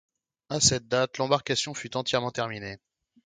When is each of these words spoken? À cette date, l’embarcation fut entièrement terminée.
À 0.49 0.59
cette 0.59 0.87
date, 0.87 1.19
l’embarcation 1.19 1.75
fut 1.75 1.95
entièrement 1.95 2.31
terminée. 2.31 2.79